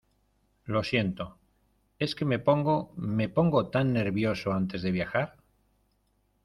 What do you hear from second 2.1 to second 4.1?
que me pongo me pongo tan